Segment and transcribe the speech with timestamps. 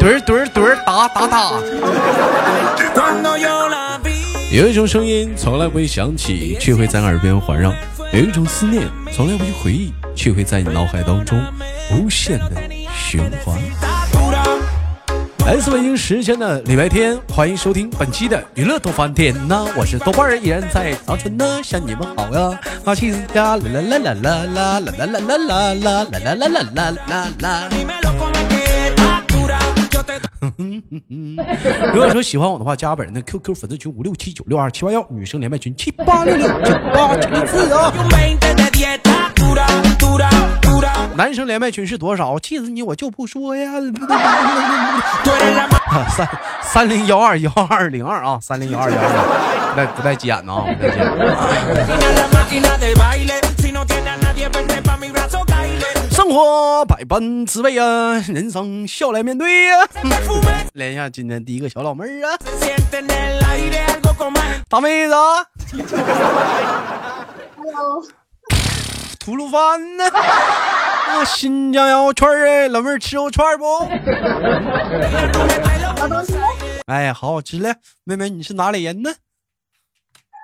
[0.00, 1.52] 墩儿墩儿墩儿哒哒哒。
[4.50, 7.70] 有一种声音从来不会响起，却会在耳边环绕；
[8.12, 11.40] 有一种思念从来不去回忆，却会在你脑海当中
[11.92, 12.60] 无限的
[12.92, 13.56] 循环。
[15.52, 19.66] 来自北京时间的礼拜天，欢迎收听本期的娱乐多翻天呐！
[19.76, 22.58] 我是豆瓣儿，依然在长春呢，向你们好呀！
[22.86, 28.11] 啊，妻子家啦啦啦啦啦啦啦啦啦啦啦啦啦啦啦啦啦。
[31.94, 37.92] 如果说喜欢我的话，加本人的 QQ 粉丝群五六七九六二七八幺，女生连麦群七八六六九八七零四啊。
[41.14, 42.38] 男生连麦群是多少？
[42.40, 43.72] 气死你，我就不说呀。
[46.16, 46.28] 三
[46.62, 51.06] 三零幺二幺二零二啊，三零幺二幺二，不带不带急眼的啊，不带急眼。
[56.12, 59.78] 生活百般滋味啊，人生笑来面对呀。
[60.74, 62.36] 连一下今天第一个小老妹儿啊，
[64.68, 65.14] 大妹子。
[67.56, 68.04] Hello。
[69.18, 70.04] 吐鲁番呢？
[70.10, 73.64] 啊，新疆羊肉串儿老妹儿吃肉串不？
[76.86, 79.10] 哎，好好吃嘞，妹妹你是哪里人呢？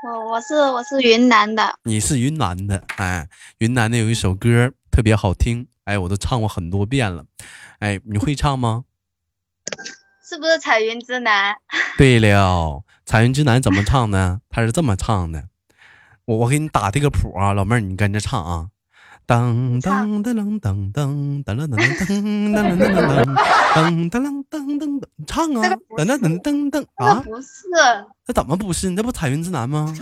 [0.06, 1.74] 我我是我是云南的。
[1.82, 7.24] 你是云南的，哎，云南的有一首歌特别好听，哎，我都唱过很多遍了，
[7.78, 8.82] 哎，你会唱吗？
[10.28, 11.54] 是不是彩云之南？
[11.96, 14.40] 对了，彩云之南怎么唱呢？
[14.50, 15.44] 他是这么唱的。
[16.24, 18.70] 我我给你打这个谱啊，老妹儿，你跟着唱啊！
[19.24, 21.78] 噔噔噔噔噔噔噔噔噔噔
[22.56, 25.62] 噔噔噔噔噔噔噔噔，唱啊！
[25.96, 27.22] 噔噔噔噔噔啊！
[27.24, 27.46] 不是，
[28.26, 28.90] 那怎么不是？
[28.90, 29.94] 那不彩云之南吗？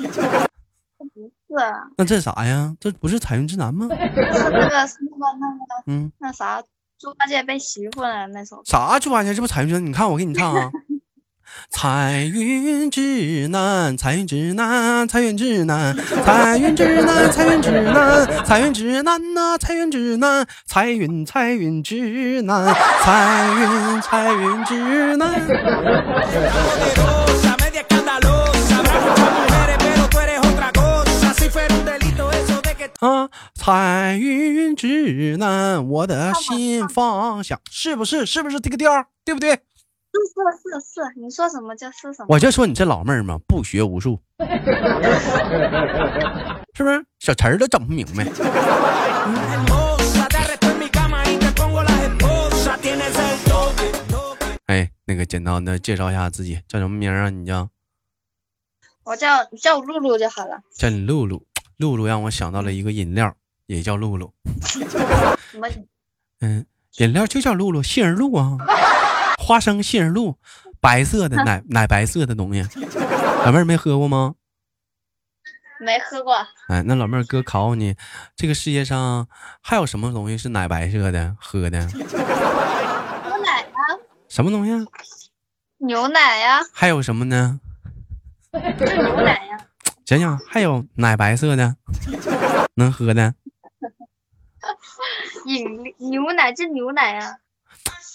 [1.97, 2.75] 那这啥呀？
[2.81, 3.89] 这不是彩云之南吗？
[3.93, 6.63] 是那个是那个那个嗯，那啥
[6.99, 8.63] 猪八戒背媳妇了那首。
[8.65, 9.35] 啥猪八戒？
[9.35, 9.87] 这不彩云之南？
[9.87, 10.71] 你看我给你唱啊！
[11.71, 25.41] 彩云之南，彩云之南，彩云之南，彩云之南，彩云之南，彩云之南呐，彩云之南，彩云彩云之南，彩云彩云之南。
[33.01, 38.25] 啊，彩云之南，我的心方向，是不是？
[38.25, 38.91] 是不是这个调？
[39.25, 39.51] 对不对？
[39.53, 39.61] 是
[40.57, 42.27] 是是，你说什么就是什么。
[42.31, 44.19] 我就说你这老妹儿嘛，不学无术，
[46.73, 47.05] 是不是？
[47.19, 48.25] 小词儿都整不明白。
[54.67, 57.29] 哎，那个简单的介绍一下自己，叫什么名啊？
[57.29, 57.69] 你叫？
[59.05, 60.63] 我叫叫露露就好了。
[60.75, 61.46] 叫你露露，
[61.77, 63.35] 露露让我想到了一个饮料，
[63.67, 64.33] 也叫露露。
[64.63, 65.69] 什么？
[66.41, 66.67] 嗯，
[66.99, 68.57] 饮料就叫露露，杏仁露啊。
[69.39, 70.37] 花生杏仁露，
[70.81, 72.63] 白色的奶 奶白色的东西，
[73.45, 74.35] 老妹儿没喝过吗？
[75.79, 76.35] 没喝过。
[76.69, 77.95] 哎，那老妹儿哥考考你，
[78.35, 79.29] 这个世界上
[79.61, 81.87] 还有什么东西是奶白色的喝的？
[81.87, 81.99] 牛
[83.45, 83.81] 奶啊。
[84.29, 84.73] 什么东西？
[85.79, 86.61] 牛奶呀。
[86.73, 87.61] 还有什么呢？
[88.53, 89.46] 就牛奶呀。
[90.07, 91.75] 想想还有奶白色的
[92.77, 93.35] 能喝的？
[95.47, 95.67] 饮
[95.99, 97.39] 牛奶这牛奶啊。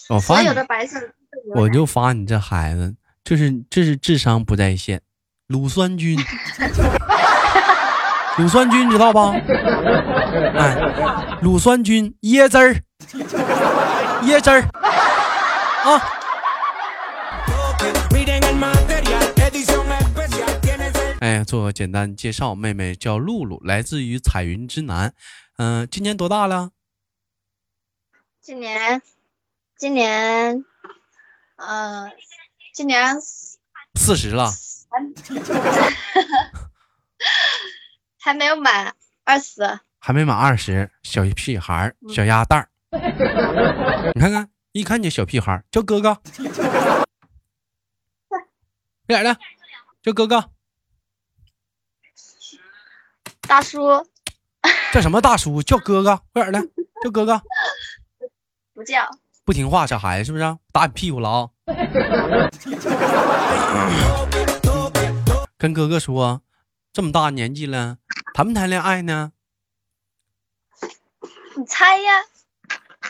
[0.10, 0.98] 我发有的白色，
[1.54, 5.02] 我就发你这孩子，这是这是智商不在线，
[5.48, 6.18] 乳酸菌，
[8.38, 9.34] 乳酸菌知道吧？
[10.56, 10.78] 哎，
[11.42, 12.76] 乳酸菌椰汁儿，
[14.24, 14.62] 椰汁儿
[15.84, 16.21] 啊！
[21.32, 25.14] 哎，做个简单介绍，妹妹叫露露，来自于彩云之南，
[25.56, 26.72] 嗯，今年多大了？
[28.42, 29.02] 今年。
[29.78, 30.66] 今年，
[31.56, 32.12] 呃，
[32.74, 33.16] 今年
[33.96, 34.52] 四十了，
[38.20, 38.94] 还 没有满
[39.24, 42.70] 二十，还没满二十，小屁孩小鸭蛋儿，
[44.14, 46.14] 你看看，一看就小屁孩叫哥哥，
[48.28, 48.42] 快
[49.08, 49.38] 点的，
[50.04, 50.52] 叫哥哥，
[53.52, 54.08] 大叔，
[54.94, 55.62] 叫什么大叔？
[55.62, 56.62] 叫哥哥，快点的，
[57.04, 57.42] 叫哥哥，
[58.74, 59.06] 不叫。
[59.44, 61.50] 不听话，小孩子是不是打你屁股了啊？
[65.58, 66.42] 跟哥哥说，
[66.94, 67.98] 这么大年纪了，
[68.34, 69.34] 谈不谈恋爱呢？
[71.58, 72.14] 你猜呀？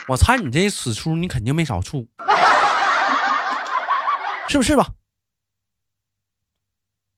[0.08, 2.08] 我猜你这死出，你肯定没少处，
[4.50, 4.88] 是不是吧？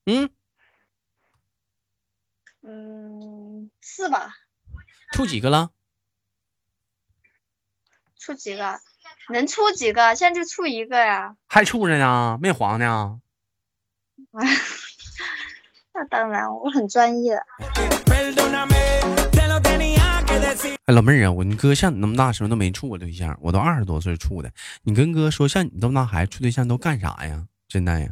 [0.05, 0.29] 嗯
[3.95, 4.05] 嗯。
[4.05, 4.35] 是吧？
[5.13, 5.71] 处几个了？
[8.19, 8.81] 处几个？
[9.31, 10.15] 能处几个？
[10.17, 11.37] 现在就处一个呀。
[11.47, 13.21] 还处着呢，没黄呢。
[15.95, 17.37] 那当然，我很专业。
[20.87, 24.53] 哎，老妹儿啊，我你哥像你那么大时候都没处过对象，我都二十多岁处的。
[24.83, 27.47] 你跟哥说，像你这么大孩子处对象都干啥呀？
[27.69, 28.09] 真的呀？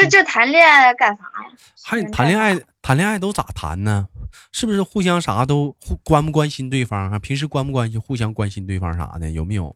[0.03, 1.51] 就这谈恋爱干啥呀？
[1.83, 2.59] 还谈恋爱？
[2.83, 4.09] 谈恋爱都咋谈呢？
[4.53, 7.19] 是不是互相啥都互关不关心对方啊？
[7.19, 8.01] 平时关不关心？
[8.01, 9.75] 互相关心对方啥的有没有？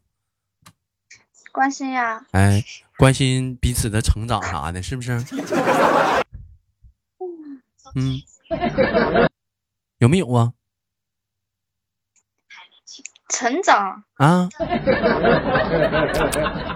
[1.53, 2.25] 关心呀。
[2.33, 2.63] 哎，
[2.97, 5.13] 关心彼此的成长啥的，是不是？
[7.97, 8.21] 嗯，
[9.99, 10.53] 有没有啊？
[13.31, 14.49] 成长啊，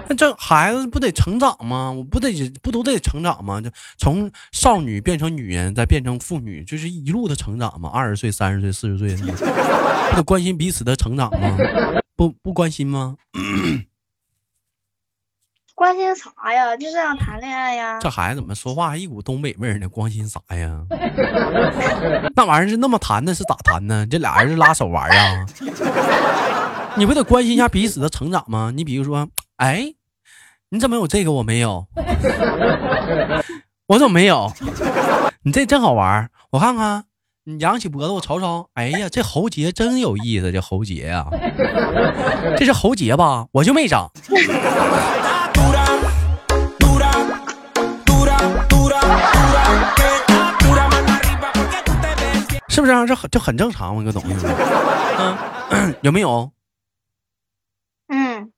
[0.08, 1.90] 那这孩子不得成长吗？
[1.92, 2.30] 我不得
[2.62, 3.60] 不都得成长吗？
[3.60, 3.68] 就
[3.98, 7.90] 从少女变成女人，再变成妇女，就是一路的成长吗？
[7.92, 9.16] 二十岁、三十岁、四十岁，
[10.10, 11.56] 不得关心彼此的成长吗？
[12.16, 13.16] 不不关心吗？
[15.74, 16.74] 关心啥呀？
[16.78, 17.98] 就这样谈恋爱呀？
[18.00, 19.88] 这孩子怎么说话一股东北味儿呢？
[19.88, 20.80] 关心啥呀？
[22.36, 24.06] 那玩意儿是那么谈的，是咋谈呢？
[24.10, 25.44] 这俩人是拉手玩啊？
[26.96, 28.72] 你不得关心一下彼此的成长吗？
[28.74, 29.92] 你比如说，哎，
[30.68, 31.86] 你怎么有这个我没有？
[33.86, 34.52] 我怎么没有？
[35.42, 37.04] 你这真好玩我看看，
[37.44, 38.68] 你扬起脖子我瞅瞅。
[38.74, 41.26] 哎呀，这喉结真有意思，这喉结呀，
[42.56, 43.46] 这是喉结吧？
[43.50, 44.08] 我就没长。
[52.68, 53.06] 是不是啊？
[53.06, 54.46] 这很这很正常嘛，一个东西。
[55.70, 56.50] 嗯， 有没有？
[58.08, 58.50] 嗯，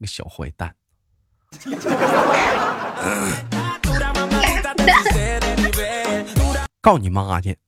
[0.00, 0.74] 个小坏蛋。
[6.80, 7.58] 告你妈去！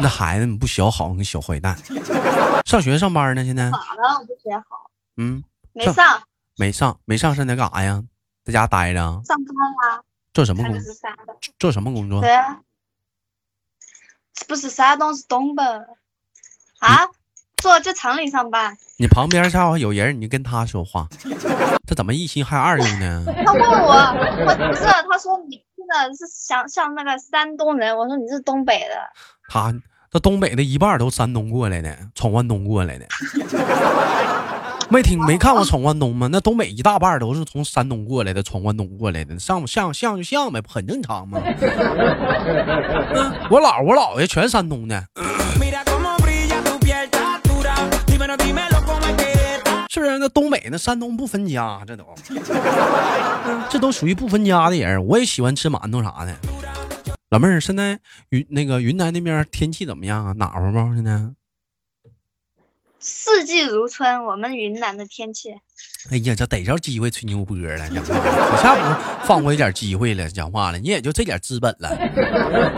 [0.00, 1.76] 那孩子你不学好，你小坏蛋。
[2.64, 3.44] 上学上班呢？
[3.44, 3.70] 现在？
[3.70, 4.18] 咋了？
[4.20, 4.90] 我不学好。
[5.16, 5.42] 嗯。
[5.72, 6.22] 没上。
[6.56, 8.02] 没上，没上，现在干啥呀？
[8.48, 8.98] 在家待着。
[9.24, 10.00] 上班啊。
[10.32, 10.94] 做什么工作？
[11.58, 12.20] 做什么工作？
[12.20, 12.60] 对啊。
[14.46, 15.62] 不是山东，是东北。
[16.80, 17.06] 啊？
[17.58, 18.76] 做在厂里上班。
[18.98, 21.08] 你旁边下有人，你就跟他说话。
[21.86, 23.24] 这怎么一心还二用呢？
[23.44, 23.92] 他问我，
[24.46, 27.96] 我不是，他说你真的是像像那个山东人。
[27.96, 28.94] 我说你是东北的。
[29.48, 29.74] 他，
[30.10, 33.06] 这东北的一半都山东过来的，闯关东过来的。
[34.90, 36.28] 没听没看过闯关东吗？
[36.32, 41.38] 那东北一大半都是从山东过来的，闯关东过来的，像像像就像呗，很正常嘛。
[43.50, 45.04] 我姥我姥爷全山东的，
[49.90, 50.18] 是不是？
[50.18, 52.04] 那东北那山东不分家，这都，
[53.68, 55.04] 这都属于不分家的人。
[55.06, 56.34] 我也喜欢吃馒头啥的。
[57.30, 57.98] 老妹儿，现在
[58.30, 60.32] 云那个云南那边天气怎么样啊？
[60.38, 60.78] 暖和不？
[60.94, 61.20] 现在？
[63.00, 65.50] 四季如春，我们云南的天气。
[66.10, 68.14] 哎呀，这逮着机会吹牛波了，讲话，
[68.50, 71.90] 可下不放过一点机会了，讲话了，你也就这点资本了，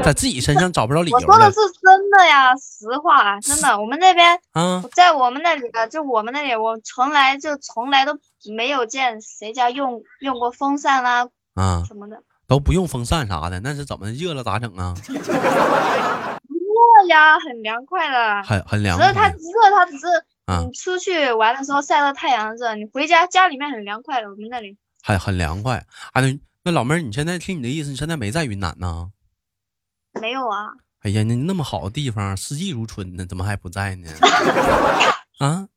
[0.03, 1.17] 在自己身上找不着理由。
[1.17, 3.79] 我说的是真的呀，实话，真的。
[3.81, 8.19] 我们那边，嗯，在我们那里啊，就我们那里，我从来就从来都
[8.55, 14.95] 没有见谁家用用过风扇啦，啊，什么的都不用风扇啥的，那是怎么热了咋整啊？
[17.05, 18.99] 呀，很凉快的，很很凉。
[18.99, 20.07] 只是它热，它只是
[20.67, 24.29] 你出去玩的时候晒到太阳热，你回家家里面很凉快的。
[24.31, 25.85] 我们那里还很凉快。
[26.13, 29.11] 啊，那那老妹儿，你现在听你的意思，你现在没在云南呢？
[30.21, 30.73] 没有啊。
[31.01, 34.09] 哎呀，那那么好的地方，四季如春呢，怎么还不在呢？
[35.39, 35.69] 啊，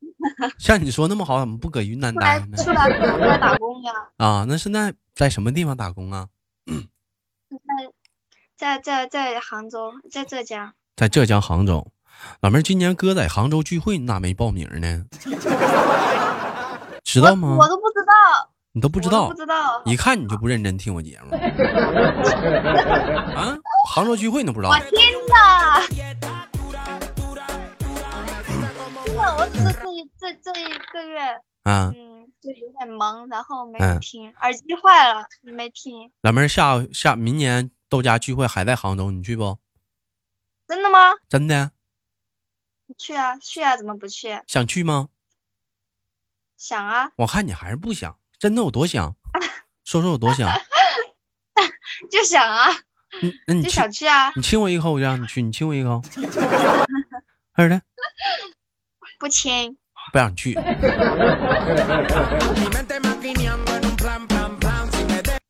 [0.57, 2.57] 像你说那么好，怎么不搁云南待呢？
[2.57, 3.93] 出来出来打工呀。
[4.17, 6.27] 啊，那现在在什么地方打工啊？
[8.57, 10.73] 在在在在杭州，在浙江。
[10.95, 11.91] 在浙江杭州，
[12.41, 15.05] 老妹儿，今年哥在杭州聚会，你咋没报名呢？
[17.03, 17.57] 知道吗？
[17.59, 18.13] 我都不知道，
[18.73, 19.81] 你都不知道，不知道。
[19.85, 21.33] 一看你就不认真听我节目。
[23.35, 23.57] 啊，
[23.89, 24.69] 杭州聚会你都不知道？
[24.69, 24.87] 我听
[25.33, 25.97] 了，真
[29.15, 31.19] 的，我只是这一这这一个月，
[31.63, 31.91] 嗯，
[32.39, 36.11] 就有点忙，然后没有听，耳机坏了，没听。
[36.21, 39.57] 老妹儿，下下明年豆家聚会还在杭州，你去不？
[40.67, 41.13] 真的吗？
[41.29, 41.71] 真的。
[42.97, 44.39] 去啊，去啊，怎么不去？
[44.47, 45.09] 想去吗？
[46.57, 47.11] 想啊。
[47.17, 48.17] 我看你还是不想。
[48.39, 49.15] 真的有多想？
[49.85, 50.49] 说说有多想？
[52.11, 52.69] 就想啊。
[53.47, 54.31] 那你就想去啊？
[54.35, 55.41] 你亲我一口，我就让你去。
[55.41, 56.01] 你亲我一口。
[57.53, 57.81] 二的。
[59.19, 59.77] 不亲。
[60.11, 60.53] 不让你去。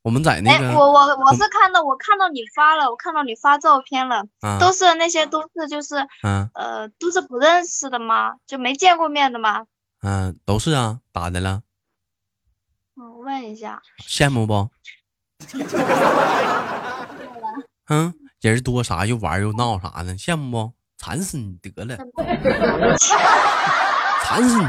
[0.04, 4.22] 我们在那个，我我我是看到我看到你发了，我看到你发照片了，
[4.60, 8.34] 都是那些都是就是嗯呃都是不认识的吗？
[8.46, 9.64] 就没见过面的吗？
[10.02, 11.62] 嗯，都是啊，咋的了？
[12.96, 14.68] 我问一下，羡慕不？
[17.88, 20.72] 嗯，人多啥又玩又闹啥的，羡慕不？
[20.98, 21.96] 馋死你得了，
[24.22, 24.64] 馋死你！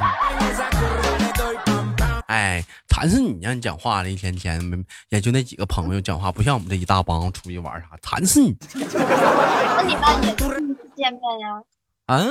[2.27, 3.37] 哎，馋死你！
[3.41, 4.77] 让你讲话了，一天天没，
[5.09, 8.55] 也就那几个朋友讲话，不像我们这一大帮出去玩啥，馋死你！
[8.73, 11.61] 那你们也是第一次见面呀？
[12.07, 12.25] 啊？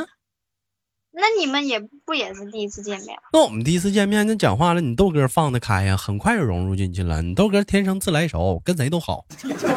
[1.16, 3.16] 那你们也不也是第一次见面？
[3.32, 7.22] 那我们第一次见面，那讲话了，你豆哥放得开呀，很快就融入进去了。
[7.22, 9.24] 你豆哥天生自来熟，跟谁都好，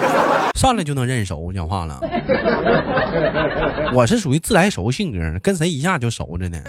[0.57, 2.00] 上来就能认熟，讲话了。
[3.93, 6.59] 我是属于自来熟性格，跟谁一下就熟着呢。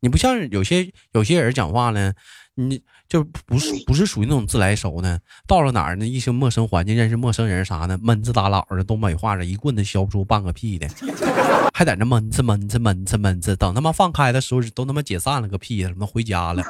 [0.00, 2.12] 你不像有些有些人讲话呢，
[2.54, 5.18] 你就不是不是属于那种自来熟呢。
[5.46, 10.88] 到了哪儿呢，一些陌生环境，认识陌生人啥的，闷子打老的，东北话的，一棍子削不出半个屁的，
[11.74, 16.62] 还在那闷子闷子闷子闷子，等他妈放开的时候，都他妈解散了个屁的，他妈回家了，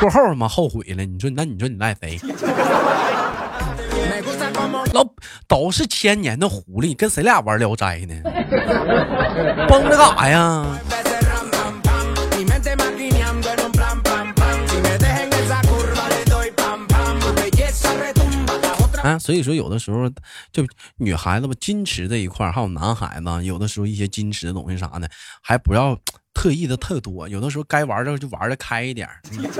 [0.00, 1.04] 过后他妈后悔了。
[1.04, 2.18] 你说那你说你赖谁？
[4.92, 5.04] 老
[5.48, 8.14] 都是千年的狐狸，跟谁俩玩聊斋呢？
[9.68, 10.64] 绷着干啥呀？
[19.04, 20.08] 啊，所以说有的时候
[20.50, 20.64] 就
[20.96, 25.06] 女孩子吧，矜持这一块还有男孩子，有的时候一些矜持的东西啥的，
[25.42, 25.94] 还不要
[26.32, 27.28] 特意的特多。
[27.28, 29.06] 有的时候该玩的就玩的开一点。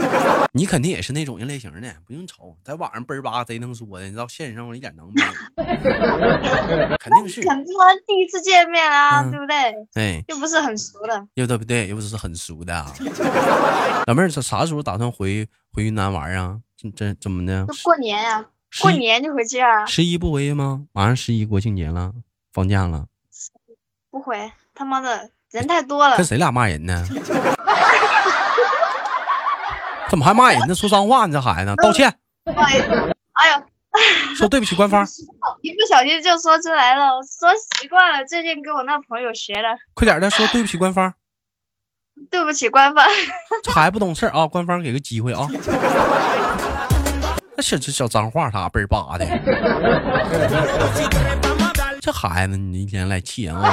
[0.57, 6.97] 你肯定也是那种人类型的，不用愁，在网上倍儿吧贼能说的，你到现实生活一点能没有？
[6.99, 7.43] 肯定是。
[7.43, 7.75] 肯定
[8.07, 9.75] 第一次见面啊，对不对？
[9.93, 11.27] 对，又不是很熟的。
[11.35, 11.89] 又对不对？
[11.89, 12.73] 又不是很熟的。
[14.07, 16.59] 老妹儿，啥啥时候打算回回云南玩啊？
[16.79, 17.67] 这这怎么的？
[17.83, 18.47] 过年呀。
[18.81, 19.87] 过年就回去啊？
[19.87, 20.87] 十一不回去吗？
[20.93, 22.13] 马上十一国庆节了，
[22.53, 23.07] 放假了。
[24.11, 26.17] 不回，他妈的人太多了。
[26.17, 27.07] 跟谁俩骂人呢？
[30.11, 30.75] 怎么还骂人呢？
[30.75, 31.33] 说脏话呢？
[31.33, 32.13] 这孩子，道歉。
[32.45, 32.79] 哎
[33.49, 33.63] 呀，
[34.37, 35.05] 说对不起官方。
[35.63, 37.51] 一不小心就说出来了，说
[37.81, 38.25] 习惯了。
[38.27, 39.69] 最近跟我那朋友学的。
[39.95, 41.13] 快点的，说对不起官方。
[42.31, 43.05] 对不起官方。
[43.63, 45.49] 这孩子不懂事啊，官方给个机会啊。
[47.57, 49.25] 那小这小脏话啥倍儿巴的，
[52.01, 53.73] 这孩子你一天来气人啊！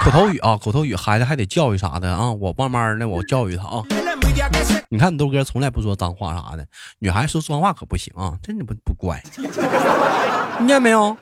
[0.00, 2.30] 口头语啊，口头语，孩子还得教育啥的啊！
[2.30, 3.82] 我慢慢的我教育他啊！
[4.88, 6.64] 你看你豆哥从来不说脏话啥的，
[7.00, 9.20] 女孩子说脏话可不行啊，真的不不乖。
[10.58, 11.16] 听见没有？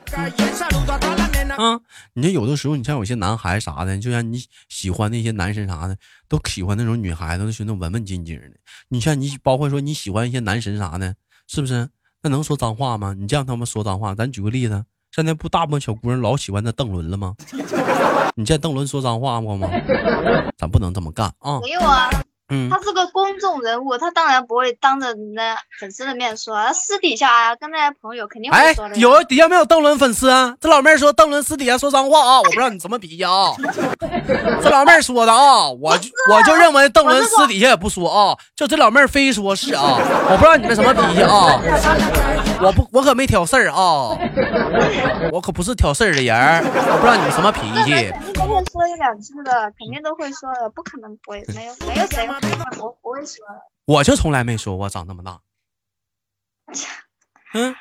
[1.57, 1.79] 啊，
[2.13, 8.51] 你这有的时候，你像有些男孩啥的，就像你喜欢那些男神啥的，都喜欢那种女孩子，都喜欢文文静静的。
[8.89, 11.15] 你像你，包括说你喜欢一些男神啥的。
[11.47, 11.87] 是不是？
[12.21, 13.13] 那能说脏话吗？
[13.17, 17.35] 你这样他们说脏话，咱举个例子，现在不大部分小姑娘老喜欢那邓伦了吗？
[18.35, 19.69] 你见邓伦说脏话过吗？
[20.57, 21.59] 咱不能这么干啊！
[21.61, 22.09] 没有啊。
[22.49, 28.95] 嗯，他是个公众人物，他当然不会当着那粉丝的面说，他私底下啊，跟那些朋友肯定会说的。
[28.97, 30.55] 有底下没有邓伦粉丝啊？
[30.61, 33.53] 这老妹儿说邓伦私底下说脏话啊，我不知道你什么脾气啊。
[34.61, 35.97] 这老妹儿说的啊，我
[36.29, 39.97] 我就认为邓伦私底下也不说啊，就这老妹儿非说是啊，
[40.29, 41.59] 我不知道你们什么脾气 啊。
[42.61, 44.17] 我不，我可没挑事儿啊，
[45.31, 48.11] 我可不是挑事儿的人，我不知道你们什么脾气。
[48.33, 52.27] 都会说一两次的，肯定都会说的，不可能不会，没有没有谁。
[52.79, 53.45] 我不会说，
[53.85, 55.39] 我就从来没说过长那么大。
[57.53, 57.75] 嗯，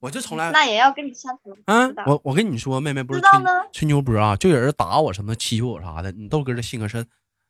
[0.00, 1.56] 我就从来那也要跟你相处。
[1.66, 3.30] 嗯，我我跟你说，妹妹不是吹
[3.72, 6.12] 吹牛波啊，就有人打我什么欺负我啥的。
[6.12, 7.06] 你豆哥的性格是，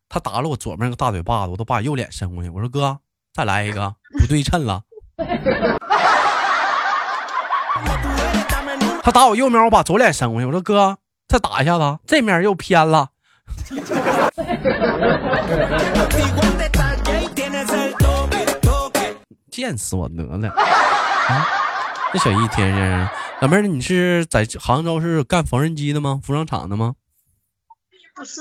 [0.09, 2.51] 他打了我左面那个大嘴巴子，我都把右脸伸过去。
[2.51, 2.99] 我说哥，
[3.33, 4.83] 再来一个，不对称了。
[9.03, 10.47] 他打我右面，我把左脸伸过去。
[10.47, 13.09] 我说哥，再打一下子，这面又偏了。
[19.51, 20.55] 贱死我得了！
[22.13, 26.21] 这小一天天，老妹儿，你是在杭州是干缝纫机的吗？
[26.23, 26.95] 服装厂的吗？
[28.15, 28.41] 不是，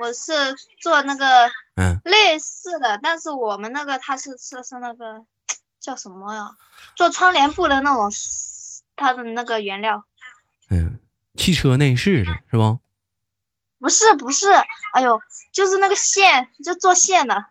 [0.00, 5.22] 我是做那个嗯类似的，但是我们那个他是是是那个
[5.80, 6.50] 叫什么呀？
[6.94, 8.10] 做窗帘布的那种，
[9.00, 10.04] 它的那个原料。
[10.68, 11.00] 嗯，
[11.34, 12.78] 汽车内饰的是吧？
[13.78, 14.46] 不是不是，
[14.92, 15.18] 哎呦，
[15.52, 17.46] 就是那个线，就做线的。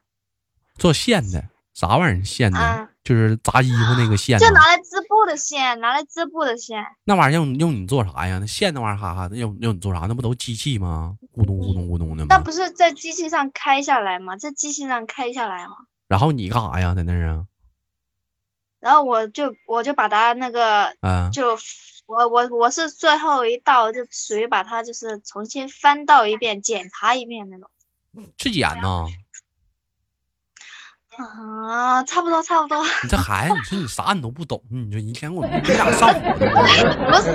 [0.78, 2.24] 做线的啥玩意儿？
[2.24, 4.38] 线的，就是扎衣服那个线。
[4.38, 6.86] 就拿来织布的线，拿来织布的线。
[7.04, 8.38] 那玩意儿用用你做啥呀？
[8.40, 10.02] 那线那玩意儿哈哈，用用你做啥？
[10.02, 11.18] 那不都机器吗？
[11.36, 12.28] 咕咚咕咚咕咚的吗？
[12.30, 14.38] 那不是在机器上开下来吗？
[14.38, 15.74] 在机器上开下来吗？
[16.08, 16.94] 然后你干啥呀？
[16.94, 17.46] 在那儿啊？
[18.80, 20.94] 然后我就我就把它那个，
[21.32, 21.58] 就
[22.06, 27.70] 我我我是最后一道，就属于把它就是重新翻到一遍，检查一遍那种。
[28.38, 29.06] 质检呢？
[31.18, 32.82] 啊，差不多差不多。
[33.04, 36.46] 你这孩子，你说你啥你都不懂，你说一天我 你俩上不
[37.18, 37.34] 是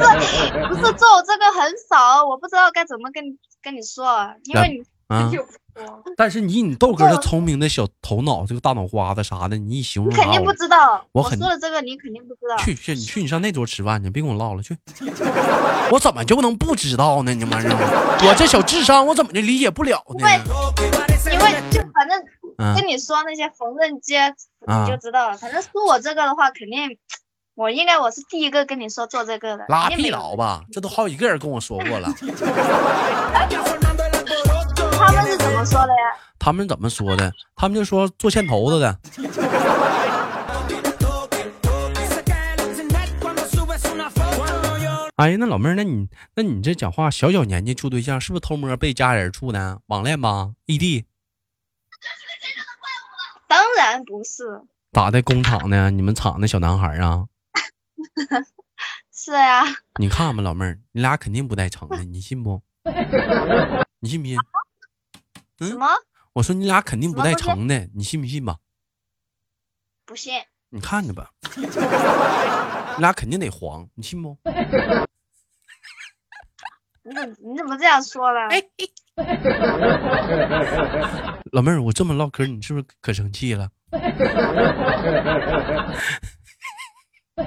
[0.69, 3.23] 不是做这个很少，我不知道该怎么跟
[3.63, 4.94] 跟你说，因为你。
[5.14, 5.30] 啊！
[6.16, 11.04] 但是以你豆哥这聪明的小头脑，这个大脑瓜子啥的，你一形容，你肯定不知道。
[11.11, 12.56] 我说的这个你肯定不知道。
[12.59, 14.62] 去去，你去你上那桌吃饭去，别跟我唠了。
[14.62, 14.78] 去，
[15.90, 17.35] 我怎么就能不知道呢？
[17.35, 20.28] 你妈的，我这小智商，我怎么就理解不了呢？
[21.33, 22.23] 因为就反正
[22.76, 24.14] 跟你说那些缝纫机，
[24.68, 25.37] 你就知道了。
[25.37, 26.97] 反正说我这个的话，肯定
[27.56, 29.64] 我应该我是第一个跟你说做这个的。
[29.68, 32.09] 拉屁倒吧，这都好几个人跟我说过了。
[34.97, 36.17] 他们是怎么说的呀？
[36.39, 37.33] 他们怎么说的？
[37.57, 38.99] 他们就说做线头子的。
[45.17, 49.81] 哎呀，那老妹儿，那你那你这讲话，小小年纪处对象，是不是偷摸被家人处的？
[49.87, 50.51] 网恋吧？
[50.67, 51.07] 异地？
[53.47, 54.63] 当然不是。
[54.93, 55.23] 咋的？
[55.23, 55.91] 工厂呢？
[55.91, 57.27] 你们厂的小男孩啊？
[59.13, 59.65] 是呀。
[59.99, 62.61] 你看吧，老妹儿，你俩肯定不带成的，你信不？
[64.01, 64.37] 你信不信？
[65.59, 65.87] 什么？
[66.33, 68.57] 我说你俩肯定不带成的，你信不信吧？
[70.05, 70.35] 不信。
[70.71, 71.65] 你看着吧， 你
[73.01, 74.37] 俩肯定得黄，你信不？
[77.07, 78.49] 你怎你怎么这样说了？
[81.53, 83.71] 老妹儿，我这么唠嗑，你是不是可生气了？
[87.37, 87.45] 反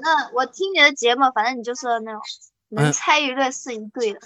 [0.00, 2.20] 正我听你的节目，反正你就是那种。
[2.72, 4.20] 能猜一对是一对的，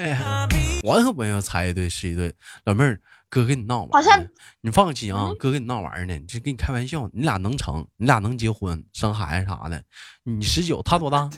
[0.85, 2.33] 我可不要猜一对是一对。
[2.65, 4.25] 老妹儿，哥跟你闹玩，好像
[4.61, 7.11] 你放心啊，哥跟你闹玩呢，这跟你开玩笑。
[7.12, 9.83] 你俩能成，你俩能结婚生孩子啥的。
[10.23, 11.29] 你十九，他多大？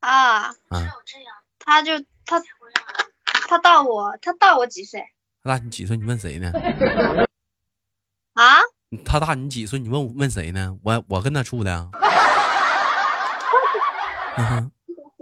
[0.00, 0.54] 啊，
[1.58, 1.92] 他就
[2.24, 2.42] 他
[3.48, 5.04] 他大我，他大我几岁？
[5.42, 5.96] 他大你几岁？
[5.96, 6.50] 你问谁呢？
[8.32, 8.60] 啊？
[9.04, 9.78] 他大你几岁？
[9.78, 10.78] 你问问谁呢？
[10.82, 11.90] 我我跟他处的。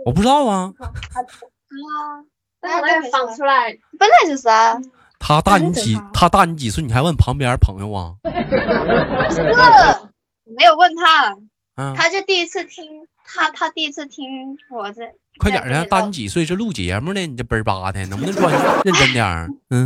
[0.06, 0.72] 我不知道啊。
[0.78, 2.22] 啊，
[2.62, 4.80] 那来放出来，本来就是啊。
[5.18, 5.98] 他大你几？
[6.14, 6.80] 他大你几岁？
[6.84, 8.14] 你还问旁边朋友啊？
[9.28, 9.42] 是，
[10.56, 11.36] 没有问他。
[11.74, 11.92] 嗯。
[11.96, 15.02] 他就第一次听，他他第一次听我这。
[15.40, 16.46] 快点的，大你几岁？
[16.46, 17.26] 这录节目呢？
[17.26, 19.48] 你这奔巴的，能不能专认真点儿？
[19.70, 19.84] 嗯。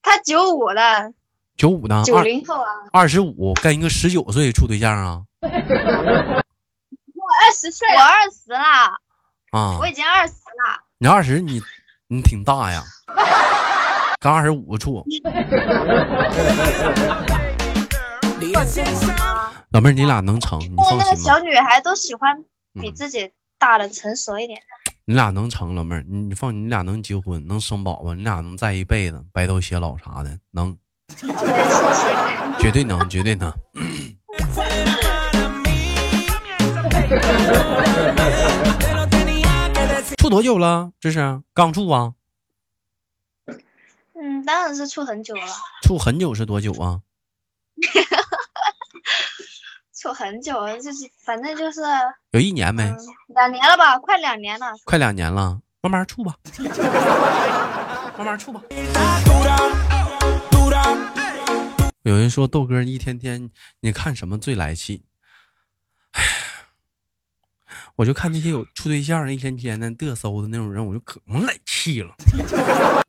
[0.00, 1.12] 他九五的。
[1.58, 2.02] 九五的。
[2.04, 2.70] 九零后啊。
[2.90, 5.22] 二十五跟一个十九岁处对象啊？
[7.48, 8.58] 二十岁，我二十了，
[9.52, 10.84] 啊，我已经二十了。
[10.98, 11.62] 你二十，你
[12.06, 12.84] 你挺大呀，
[14.20, 15.02] 刚二十五处。
[19.70, 21.04] 老妹儿，你俩能成，你放心吧。
[21.06, 24.92] 那个小女孩都喜欢比自己大的、成熟一点的。
[25.06, 30.76] 你俩能成，老妹儿，你你放，你俩能结婚，能生宝宝，你俩能在一辈子，白头偕老啥的，能。
[32.60, 33.50] 绝对能，绝对能。
[40.18, 40.92] 处多久了？
[41.00, 42.12] 这是刚处啊？
[44.20, 45.42] 嗯，当然是处很久了。
[45.82, 47.00] 处很久是多久啊？
[49.94, 51.80] 处很久了，就是反正就是
[52.32, 52.92] 有一年没？
[53.28, 54.66] 两年了吧，快两年了。
[54.84, 56.34] 快两年了，慢慢处吧，
[58.16, 58.60] 慢慢处吧。
[62.02, 65.04] 有人说豆哥一天天，你看什么最来气？
[67.98, 72.14] 我就看那些有处对象一天天的嘚瑟的那种人，我就可能来气了。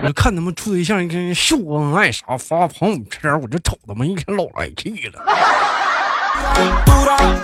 [0.00, 5.24] 我就看他们处对象一天秀恩爱啥发朋友圈，我就瞅他们一天老来气了。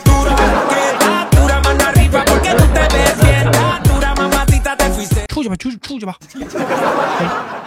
[5.55, 6.17] 吧，就是处去吧，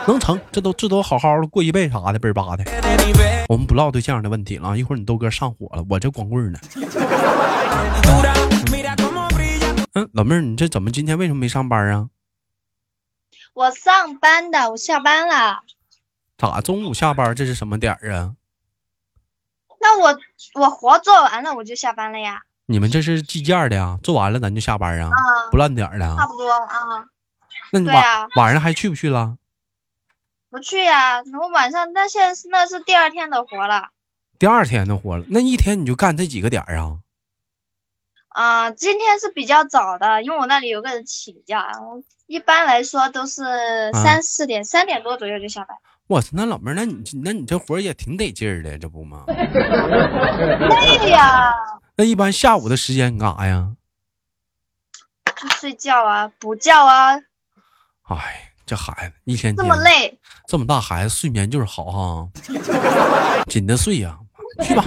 [0.05, 2.63] 能成，这都这都好好的过一辈啥的，倍儿巴的。
[3.47, 6.59] 我们不唠对象的问题了，一会儿你豆哥上火了，我这光棍呢。
[9.93, 12.09] 嗯，老妹儿，你这怎么今天为什么没上班啊？
[13.53, 15.61] 我上班的，我下班了。
[16.37, 17.33] 咋中午下班？
[17.33, 18.33] 这是什么点儿啊？
[19.79, 20.19] 那我
[20.55, 22.41] 我活做完了，我就下班了呀。
[22.67, 23.97] 你们这是计件的呀？
[24.03, 25.09] 做完了咱就下班啊？
[25.49, 26.15] 不烂点的？
[26.17, 27.05] 差不多啊。
[27.71, 29.37] 那你晚晚上还去不去了？
[30.49, 33.89] 不去呀，我晚上那现在是那是第二天的活了。
[34.39, 36.99] 第二天的活了，那一天你就干这几个点儿啊？
[38.29, 41.71] 啊，今天是比较早的，因为我那里有个人请假，
[42.27, 43.41] 一般来说都是
[43.93, 45.75] 三四点、三点多左右就下班。
[46.07, 49.25] 我操，那老妹儿，那你那你这活也挺得劲儿的，这不吗？
[49.27, 51.51] 累呀。
[51.95, 53.71] 那一般下午的时间你干啥呀？
[55.35, 57.19] 就睡觉啊，补觉啊。
[58.07, 60.17] 哎，这孩子一天这么累，
[60.47, 62.29] 这么大孩子睡眠就是好哈，
[63.47, 64.17] 紧着睡呀，
[64.63, 64.83] 去吧。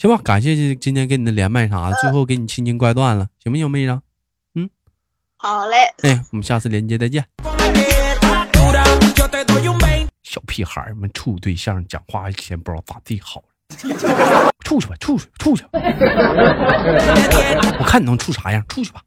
[0.00, 4.00] 行吧，感谢今天跟你的连麦啥的，最后给你轻轻挂断了，行不行，妹子？
[4.56, 4.68] 嗯，
[5.36, 5.76] 好嘞。
[6.02, 7.24] 哎，我们下次连接再见。
[10.24, 13.42] 小屁孩们处对象讲话一天不知道咋地好
[14.58, 15.64] 处去吧，处去，处去。
[17.78, 19.00] 我看你能处啥样，处去吧。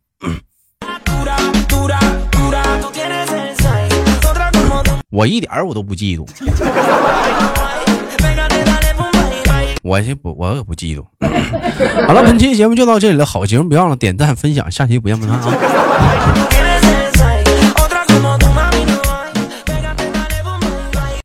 [5.12, 6.28] 我一点我都不嫉妒。
[9.82, 11.04] 我先不，我可不嫉妒。
[12.06, 13.26] 好了，本期节目就到这里了。
[13.26, 15.42] 好节目别忘了点赞分享，下期不见不散啊！